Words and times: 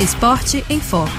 Esporte 0.00 0.64
em 0.70 0.80
Foco. 0.80 1.10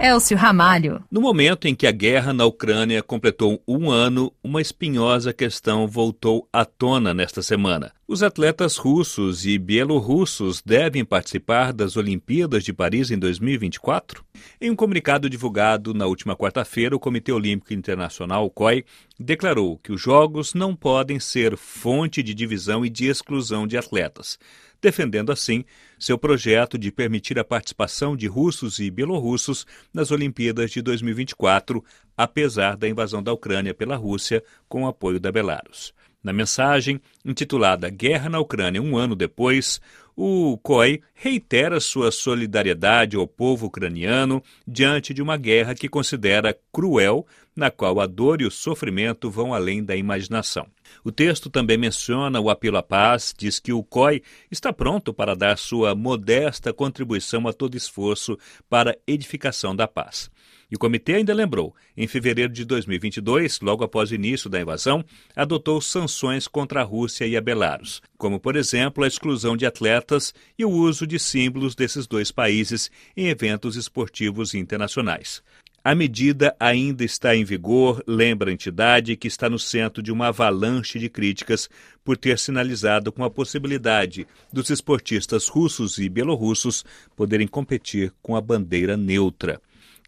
Elcio 0.00 0.34
Ramalho. 0.34 1.04
No 1.10 1.20
momento 1.20 1.68
em 1.68 1.74
que 1.74 1.86
a 1.86 1.92
guerra 1.92 2.32
na 2.32 2.46
Ucrânia 2.46 3.02
completou 3.02 3.62
um 3.68 3.90
ano, 3.90 4.32
uma 4.42 4.62
espinhosa 4.62 5.30
questão 5.30 5.86
voltou 5.86 6.48
à 6.50 6.64
tona 6.64 7.12
nesta 7.12 7.42
semana. 7.42 7.92
Os 8.08 8.22
atletas 8.22 8.78
russos 8.78 9.44
e 9.44 9.58
bielorrussos 9.58 10.62
devem 10.64 11.04
participar 11.04 11.70
das 11.70 11.98
Olimpíadas 11.98 12.64
de 12.64 12.72
Paris 12.72 13.10
em 13.10 13.18
2024? 13.18 14.24
Em 14.58 14.70
um 14.70 14.74
comunicado 14.74 15.28
divulgado 15.28 15.92
na 15.92 16.06
última 16.06 16.34
quarta-feira, 16.34 16.96
o 16.96 16.98
Comitê 16.98 17.30
Olímpico 17.30 17.74
Internacional, 17.74 18.46
o 18.46 18.50
COI, 18.50 18.86
declarou 19.18 19.76
que 19.76 19.92
os 19.92 20.00
Jogos 20.00 20.54
não 20.54 20.74
podem 20.74 21.20
ser 21.20 21.58
fonte 21.58 22.22
de 22.22 22.32
divisão 22.32 22.86
e 22.86 22.88
de 22.88 23.06
exclusão 23.06 23.66
de 23.66 23.76
atletas 23.76 24.38
defendendo 24.80 25.30
assim 25.30 25.64
seu 25.98 26.16
projeto 26.16 26.78
de 26.78 26.90
permitir 26.90 27.38
a 27.38 27.44
participação 27.44 28.16
de 28.16 28.26
russos 28.26 28.78
e 28.78 28.90
bielorrussos 28.90 29.66
nas 29.92 30.10
Olimpíadas 30.10 30.70
de 30.70 30.80
2024, 30.80 31.84
apesar 32.16 32.76
da 32.76 32.88
invasão 32.88 33.22
da 33.22 33.32
Ucrânia 33.32 33.74
pela 33.74 33.96
Rússia 33.96 34.42
com 34.68 34.84
o 34.84 34.86
apoio 34.86 35.20
da 35.20 35.30
Belarus. 35.30 35.92
Na 36.22 36.34
mensagem, 36.34 37.00
intitulada 37.24 37.88
Guerra 37.88 38.28
na 38.28 38.38
Ucrânia 38.38 38.82
um 38.82 38.96
ano 38.96 39.16
depois, 39.16 39.80
o 40.14 40.58
COI 40.58 41.00
reitera 41.14 41.80
sua 41.80 42.10
solidariedade 42.12 43.16
ao 43.16 43.26
povo 43.26 43.66
ucraniano 43.66 44.42
diante 44.68 45.14
de 45.14 45.22
uma 45.22 45.38
guerra 45.38 45.74
que 45.74 45.88
considera 45.88 46.54
cruel, 46.70 47.26
na 47.54 47.70
qual 47.70 48.00
a 48.00 48.06
dor 48.06 48.40
e 48.40 48.46
o 48.46 48.50
sofrimento 48.50 49.30
vão 49.30 49.52
além 49.52 49.82
da 49.82 49.96
imaginação. 49.96 50.66
O 51.04 51.12
texto 51.12 51.50
também 51.50 51.76
menciona 51.76 52.40
o 52.40 52.50
apelo 52.50 52.76
à 52.76 52.82
paz, 52.82 53.34
diz 53.36 53.58
que 53.58 53.72
o 53.72 53.82
COI 53.82 54.22
está 54.50 54.72
pronto 54.72 55.12
para 55.12 55.34
dar 55.34 55.58
sua 55.58 55.94
modesta 55.94 56.72
contribuição 56.72 57.46
a 57.46 57.52
todo 57.52 57.76
esforço 57.76 58.38
para 58.68 58.96
edificação 59.06 59.74
da 59.74 59.86
paz. 59.86 60.30
E 60.70 60.76
o 60.76 60.78
comitê 60.78 61.14
ainda 61.14 61.34
lembrou, 61.34 61.74
em 61.96 62.06
fevereiro 62.06 62.52
de 62.52 62.64
2022, 62.64 63.60
logo 63.60 63.82
após 63.82 64.10
o 64.10 64.14
início 64.14 64.48
da 64.48 64.60
invasão, 64.60 65.04
adotou 65.34 65.80
sanções 65.80 66.46
contra 66.46 66.80
a 66.80 66.84
Rússia 66.84 67.26
e 67.26 67.36
a 67.36 67.40
Belarus, 67.40 68.00
como, 68.16 68.38
por 68.38 68.54
exemplo, 68.54 69.02
a 69.02 69.08
exclusão 69.08 69.56
de 69.56 69.66
atletas 69.66 70.32
e 70.56 70.64
o 70.64 70.70
uso 70.70 71.08
de 71.08 71.18
símbolos 71.18 71.74
desses 71.74 72.06
dois 72.06 72.30
países 72.30 72.88
em 73.16 73.26
eventos 73.26 73.74
esportivos 73.74 74.54
internacionais. 74.54 75.42
A 75.82 75.94
medida 75.94 76.54
ainda 76.60 77.02
está 77.02 77.34
em 77.34 77.42
vigor, 77.42 78.04
lembra 78.06 78.50
a 78.50 78.52
entidade 78.52 79.16
que 79.16 79.26
está 79.26 79.48
no 79.48 79.58
centro 79.58 80.02
de 80.02 80.12
uma 80.12 80.28
avalanche 80.28 80.98
de 80.98 81.08
críticas 81.08 81.70
por 82.04 82.18
ter 82.18 82.38
sinalizado 82.38 83.10
com 83.10 83.24
a 83.24 83.30
possibilidade 83.30 84.26
dos 84.52 84.68
esportistas 84.68 85.48
russos 85.48 85.96
e 85.96 86.10
belorussos 86.10 86.84
poderem 87.16 87.48
competir 87.48 88.12
com 88.20 88.36
a 88.36 88.42
bandeira 88.42 88.94
neutra. 88.94 89.58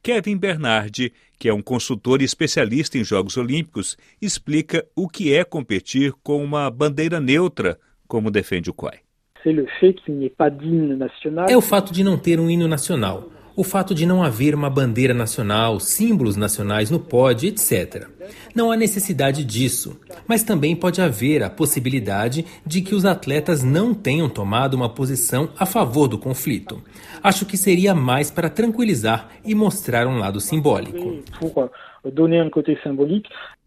Kevin 0.03 0.37
Bernardi, 0.37 1.11
que 1.39 1.49
é 1.49 1.55
um 1.55 1.63
consultor 1.63 2.21
e 2.21 2.25
especialista 2.27 2.99
em 2.99 3.05
Jogos 3.05 3.39
Olímpicos, 3.39 3.97
explica 4.21 4.87
o 4.95 5.09
que 5.09 5.33
é 5.33 5.43
competir 5.43 6.13
com 6.23 6.45
uma 6.45 6.71
bandeira 6.71 7.19
neutra, 7.19 7.79
como 8.07 8.31
defende 8.31 8.69
o 8.69 8.75
COI. 8.75 8.99
É 11.49 11.57
o 11.57 11.63
fato 11.63 11.95
de 11.95 12.05
não 12.05 12.19
ter 12.19 12.39
um 12.39 12.51
hino 12.51 12.69
nacional 12.69 13.33
o 13.55 13.63
fato 13.63 13.95
de 13.95 14.07
não 14.07 14.23
haver 14.23 14.55
uma 14.55 14.71
bandeira 14.71 15.13
nacional, 15.15 15.79
símbolos 15.79 16.37
nacionais 16.37 16.91
no 16.91 16.99
pódio, 16.99 17.49
etc. 17.49 18.07
Não 18.55 18.71
há 18.71 18.77
necessidade 18.77 19.45
disso, 19.45 19.99
mas 20.27 20.43
também 20.43 20.75
pode 20.77 21.01
haver 21.01 21.43
a 21.43 21.51
possibilidade 21.51 22.45
de 22.65 22.83
que 22.83 22.95
os 22.95 23.05
atletas 23.05 23.63
não 23.63 23.95
tenham 23.95 24.29
tomado 24.29 24.75
uma 24.75 24.89
posição 24.89 25.49
a 25.59 25.67
favor 25.67 26.09
do 26.09 26.19
conflito. 26.19 26.83
Acho 27.23 27.47
que 27.47 27.57
seria 27.57 27.95
mais 27.95 28.31
para 28.31 28.51
tranquilizar 28.51 29.29
e 29.45 29.55
mostrar 29.55 30.07
um 30.07 30.19
lado 30.19 30.41
simbólico. 30.41 31.23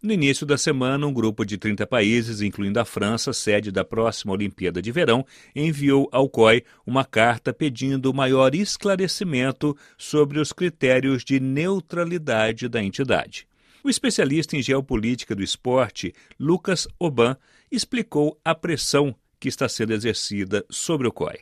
No 0.02 0.12
início 0.12 0.44
da 0.44 0.58
semana, 0.58 1.06
um 1.06 1.12
grupo 1.12 1.44
de 1.44 1.56
30 1.56 1.86
países, 1.86 2.42
incluindo 2.42 2.78
a 2.78 2.84
França, 2.84 3.32
sede 3.32 3.70
da 3.70 3.82
próxima 3.82 4.32
Olimpíada 4.32 4.82
de 4.82 4.92
Verão, 4.92 5.24
enviou 5.54 6.06
ao 6.12 6.28
COI 6.28 6.62
uma 6.86 7.04
carta 7.04 7.52
pedindo 7.52 8.12
maior 8.12 8.54
esclarecimento 8.54 9.74
sobre 9.96 10.38
os 10.38 10.52
critérios 10.52 11.24
de 11.24 11.40
neutralidade 11.40 12.68
da 12.68 12.82
entidade. 12.82 13.46
O 13.82 13.88
especialista 13.88 14.56
em 14.56 14.62
geopolítica 14.62 15.34
do 15.34 15.42
esporte, 15.42 16.12
Lucas 16.38 16.86
Oban, 16.98 17.36
explicou 17.70 18.38
a 18.44 18.54
pressão 18.54 19.14
que 19.40 19.48
está 19.48 19.68
sendo 19.68 19.92
exercida 19.92 20.64
sobre 20.68 21.08
o 21.08 21.12
COI. 21.12 21.38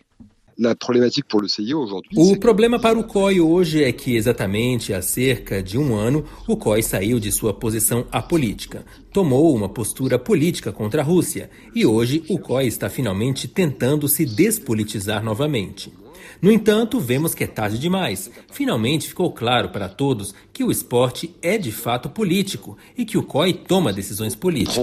O 2.17 2.37
problema 2.37 2.79
para 2.79 2.99
o 2.99 3.05
COI 3.05 3.41
hoje 3.41 3.83
é 3.83 3.93
que, 3.93 4.17
exatamente 4.17 4.93
há 4.93 5.03
cerca 5.03 5.63
de 5.63 5.79
um 5.79 5.95
ano, 5.95 6.25
o 6.47 6.57
COI 6.57 6.83
saiu 6.83 7.19
de 7.19 7.33
sua 7.33 7.53
posição 7.53 8.07
apolítica, 8.11 8.85
tomou 9.13 9.55
uma 9.55 9.69
postura 9.69 10.19
política 10.19 10.73
contra 10.73 11.03
a 11.03 11.05
Rússia 11.05 11.51
e 11.75 11.85
hoje 11.85 12.25
o 12.29 12.39
COI 12.39 12.67
está 12.67 12.89
finalmente 12.89 13.49
tentando 13.49 14.09
se 14.09 14.25
despolitizar 14.25 15.25
novamente. 15.25 15.93
No 16.41 16.51
entanto, 16.51 17.01
vemos 17.01 17.35
que 17.35 17.45
é 17.45 17.47
tarde 17.47 17.79
demais. 17.79 18.31
Finalmente 18.51 19.09
ficou 19.09 19.33
claro 19.33 19.71
para 19.71 19.89
todos 19.89 20.35
que 20.53 20.65
o 20.65 20.71
esporte 20.71 21.35
é 21.41 21.57
de 21.57 21.73
fato 21.73 22.09
político 22.09 22.77
e 22.97 23.05
que 23.05 23.17
o 23.19 23.23
COI 23.23 23.53
toma 23.53 23.93
decisões 23.93 24.35
políticas. 24.35 24.77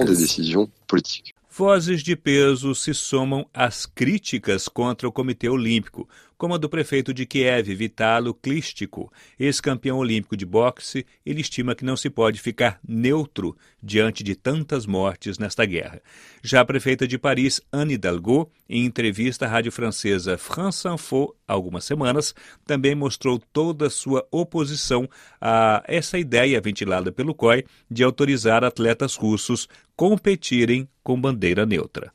Vozes 1.53 2.01
de 2.01 2.15
peso 2.15 2.73
se 2.73 2.93
somam 2.93 3.45
às 3.53 3.85
críticas 3.85 4.69
contra 4.69 5.05
o 5.05 5.11
Comitê 5.11 5.49
Olímpico, 5.49 6.07
como 6.41 6.55
a 6.55 6.57
do 6.57 6.67
prefeito 6.67 7.13
de 7.13 7.23
Kiev, 7.23 7.71
Vitalo 7.75 8.33
Klitschko, 8.33 9.13
ex-campeão 9.39 9.99
olímpico 9.99 10.35
de 10.35 10.43
boxe, 10.43 11.05
ele 11.23 11.39
estima 11.39 11.75
que 11.75 11.85
não 11.85 11.95
se 11.95 12.09
pode 12.09 12.41
ficar 12.41 12.79
neutro 12.83 13.55
diante 13.79 14.23
de 14.23 14.33
tantas 14.33 14.87
mortes 14.87 15.37
nesta 15.37 15.63
guerra. 15.65 16.01
Já 16.41 16.61
a 16.61 16.65
prefeita 16.65 17.07
de 17.07 17.19
Paris, 17.19 17.61
Anne 17.71 17.93
Hidalgo, 17.93 18.51
em 18.67 18.83
entrevista 18.85 19.45
à 19.45 19.49
rádio 19.49 19.71
francesa 19.71 20.35
France 20.35 20.87
Info 20.87 21.31
há 21.47 21.53
algumas 21.53 21.85
semanas, 21.85 22.33
também 22.65 22.95
mostrou 22.95 23.39
toda 23.53 23.87
sua 23.87 24.27
oposição 24.31 25.07
a 25.39 25.83
essa 25.85 26.17
ideia 26.17 26.59
ventilada 26.59 27.11
pelo 27.11 27.35
COI 27.35 27.65
de 27.87 28.03
autorizar 28.03 28.63
atletas 28.63 29.13
russos 29.15 29.69
competirem 29.95 30.89
com 31.03 31.21
bandeira 31.21 31.67
neutra. 31.67 32.11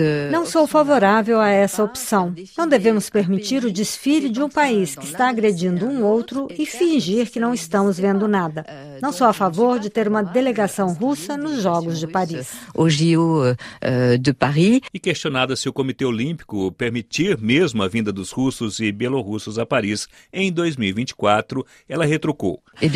Euh, 0.00 0.30
não 0.30 0.44
sou 0.44 0.66
favorável 0.66 1.40
a 1.40 1.48
essa 1.48 1.84
opção. 1.84 2.34
Não 2.56 2.66
devemos 2.66 3.08
permitir 3.08 3.64
o 3.64 3.70
desfile 3.70 4.28
de 4.28 4.42
um 4.42 4.48
país 4.48 4.96
que 4.96 5.04
está 5.04 5.28
agredindo 5.28 5.86
um 5.86 6.04
outro 6.04 6.48
e 6.50 6.66
fingir 6.66 7.30
que 7.30 7.38
não 7.38 7.54
estamos 7.54 7.98
vendo 7.98 8.26
nada. 8.26 8.64
Não 9.00 9.12
sou 9.12 9.26
a 9.26 9.32
favor 9.32 9.78
de 9.78 9.88
ter 9.88 10.08
uma 10.08 10.22
delegação 10.22 10.92
russa 10.92 11.36
nos 11.36 11.62
Jogos 11.62 12.00
de 12.00 12.06
Paris. 12.06 12.48
Euh, 13.80 14.18
de 14.18 14.32
Paris. 14.32 14.80
E 14.92 14.98
questionada 14.98 15.54
se 15.54 15.68
o 15.68 15.72
Comitê 15.72 16.04
Olímpico 16.04 16.72
permitir 16.72 17.38
mesmo 17.38 17.82
a 17.82 17.88
vinda 17.88 18.12
dos 18.12 18.32
russos 18.32 18.80
e 18.80 18.90
belorussos 18.90 19.58
a 19.58 19.66
Paris 19.66 20.08
em 20.32 20.50
2024, 20.50 21.64
ela 21.88 22.04
retrucou. 22.04 22.60
Eh 22.80 22.88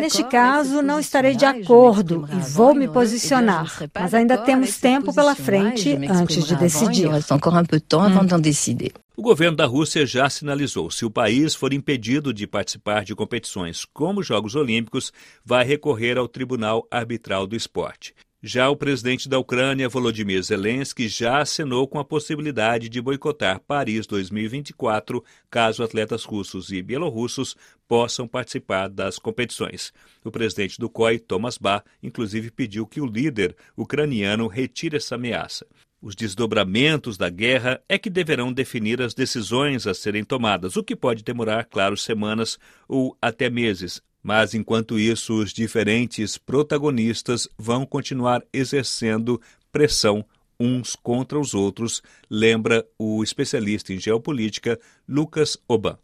Neste 0.00 0.24
caso, 0.24 0.80
não 0.82 0.98
estarei 0.98 1.34
de 1.34 1.44
acordo 1.44 2.28
e 2.32 2.36
vou 2.52 2.74
me 2.74 2.88
posicionar, 2.88 3.70
mas 3.94 4.14
ainda 4.14 4.30
ainda 4.30 4.38
temos 4.38 4.78
tempo 4.78 5.12
pela 5.12 5.34
frente 5.34 5.98
antes 6.08 6.46
de 6.46 6.56
decidir. 6.56 7.08
Hum. 7.08 8.90
O 9.20 9.22
governo 9.22 9.54
da 9.54 9.66
Rússia 9.66 10.06
já 10.06 10.30
sinalizou: 10.30 10.90
se 10.90 11.04
o 11.04 11.10
país 11.10 11.54
for 11.54 11.74
impedido 11.74 12.32
de 12.32 12.46
participar 12.46 13.04
de 13.04 13.14
competições 13.14 13.84
como 13.84 14.20
os 14.20 14.26
Jogos 14.26 14.54
Olímpicos, 14.54 15.12
vai 15.44 15.62
recorrer 15.62 16.16
ao 16.16 16.26
Tribunal 16.26 16.88
Arbitral 16.90 17.46
do 17.46 17.54
Esporte. 17.54 18.14
Já 18.42 18.70
o 18.70 18.76
presidente 18.76 19.28
da 19.28 19.38
Ucrânia, 19.38 19.90
Volodymyr 19.90 20.42
Zelensky, 20.42 21.06
já 21.06 21.42
assinou 21.42 21.86
com 21.86 21.98
a 21.98 22.04
possibilidade 22.04 22.88
de 22.88 22.98
boicotar 22.98 23.60
Paris 23.60 24.06
2024 24.06 25.22
caso 25.50 25.82
atletas 25.82 26.24
russos 26.24 26.72
e 26.72 26.80
bielorrussos 26.80 27.54
possam 27.86 28.26
participar 28.26 28.88
das 28.88 29.18
competições. 29.18 29.92
O 30.24 30.30
presidente 30.30 30.78
do 30.78 30.88
COI, 30.88 31.18
Thomas 31.18 31.58
Bach, 31.58 31.84
inclusive 32.02 32.50
pediu 32.50 32.86
que 32.86 33.02
o 33.02 33.06
líder 33.06 33.54
ucraniano 33.76 34.46
retire 34.46 34.96
essa 34.96 35.16
ameaça. 35.16 35.66
Os 36.02 36.14
desdobramentos 36.14 37.18
da 37.18 37.28
guerra 37.28 37.78
é 37.86 37.98
que 37.98 38.08
deverão 38.08 38.50
definir 38.52 39.02
as 39.02 39.12
decisões 39.12 39.86
a 39.86 39.92
serem 39.92 40.24
tomadas, 40.24 40.76
o 40.76 40.82
que 40.82 40.96
pode 40.96 41.22
demorar, 41.22 41.66
claro, 41.66 41.94
semanas 41.94 42.58
ou 42.88 43.14
até 43.20 43.50
meses, 43.50 44.00
mas 44.22 44.54
enquanto 44.54 44.98
isso, 44.98 45.34
os 45.34 45.52
diferentes 45.52 46.38
protagonistas 46.38 47.46
vão 47.58 47.84
continuar 47.84 48.42
exercendo 48.50 49.40
pressão 49.70 50.24
uns 50.58 50.96
contra 50.96 51.38
os 51.38 51.54
outros, 51.54 52.02
lembra 52.30 52.86
o 52.98 53.22
especialista 53.22 53.92
em 53.92 53.98
geopolítica 53.98 54.78
Lucas 55.06 55.58
Oban. 55.68 55.98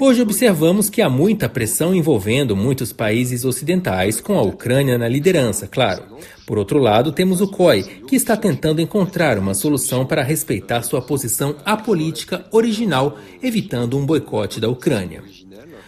Hoje 0.00 0.22
observamos 0.22 0.88
que 0.88 1.02
há 1.02 1.10
muita 1.10 1.48
pressão 1.48 1.94
envolvendo 1.94 2.56
muitos 2.56 2.92
países 2.92 3.44
ocidentais, 3.44 4.20
com 4.20 4.38
a 4.38 4.42
Ucrânia 4.42 4.96
na 4.96 5.08
liderança, 5.08 5.66
claro. 5.66 6.02
Por 6.46 6.58
outro 6.58 6.78
lado, 6.78 7.12
temos 7.12 7.40
o 7.40 7.48
COI, 7.48 7.82
que 8.08 8.16
está 8.16 8.36
tentando 8.36 8.80
encontrar 8.80 9.38
uma 9.38 9.54
solução 9.54 10.04
para 10.04 10.22
respeitar 10.22 10.82
sua 10.82 11.02
posição 11.02 11.56
apolítica 11.64 12.44
original, 12.50 13.18
evitando 13.42 13.96
um 13.96 14.06
boicote 14.06 14.60
da 14.60 14.68
Ucrânia. 14.68 15.22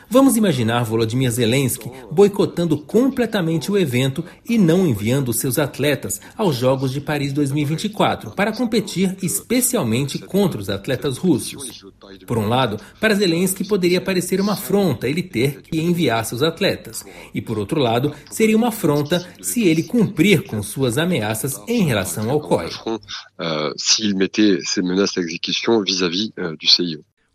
Vamos 0.08 0.36
imaginar 0.36 0.84
Volodymyr 0.84 1.30
Zelensky 1.30 1.90
boicotando 2.10 2.78
completamente 2.78 3.70
o 3.70 3.78
evento 3.78 4.24
e 4.48 4.58
não 4.58 4.86
enviando 4.86 5.32
seus 5.32 5.58
atletas 5.58 6.20
aos 6.36 6.56
Jogos 6.56 6.92
de 6.92 7.00
Paris 7.00 7.32
2024 7.32 8.30
para 8.32 8.52
competir 8.52 9.16
especialmente 9.22 10.18
contra 10.18 10.60
os 10.60 10.70
atletas 10.70 11.18
russos. 11.18 11.84
Por 12.26 12.38
um 12.38 12.46
lado, 12.46 12.78
para 13.00 13.14
Zelensky 13.14 13.64
poderia 13.64 14.00
parecer 14.00 14.40
uma 14.40 14.52
afronta 14.52 15.08
ele 15.08 15.22
ter 15.22 15.62
que 15.62 15.80
enviar 15.80 16.24
seus 16.24 16.42
atletas, 16.42 17.04
e 17.34 17.40
por 17.40 17.58
outro 17.58 17.80
lado, 17.80 18.12
seria 18.30 18.56
uma 18.56 18.68
afronta 18.68 19.26
se 19.40 19.66
ele 19.66 19.82
cumprir 19.82 20.44
com 20.44 20.62
suas 20.62 20.98
ameaças 20.98 21.60
em 21.66 21.84
relação 21.84 22.30
ao 22.30 22.40
COI. 22.40 22.70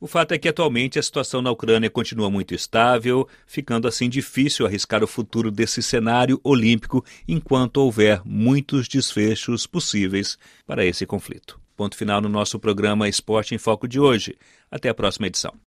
O 0.01 0.07
fato 0.07 0.33
é 0.33 0.37
que 0.37 0.47
atualmente 0.47 0.97
a 0.97 1.03
situação 1.03 1.41
na 1.41 1.51
Ucrânia 1.51 1.89
continua 1.89 2.29
muito 2.29 2.55
estável, 2.55 3.27
ficando 3.45 3.85
assim 3.85 4.07
difícil 4.07 4.65
arriscar 4.65 5.03
o 5.03 5.07
futuro 5.07 5.51
desse 5.51 5.83
cenário 5.83 6.39
olímpico 6.41 7.03
enquanto 7.27 7.77
houver 7.77 8.21
muitos 8.23 8.87
desfechos 8.87 9.67
possíveis 9.67 10.37
para 10.65 10.85
esse 10.85 11.05
conflito. 11.05 11.59
Ponto 11.75 11.97
final 11.97 12.21
no 12.21 12.29
nosso 12.29 12.57
programa 12.57 13.09
Esporte 13.09 13.53
em 13.53 13.57
Foco 13.57 13.89
de 13.89 13.99
hoje. 13.99 14.37
Até 14.71 14.87
a 14.87 14.93
próxima 14.93 15.27
edição. 15.27 15.53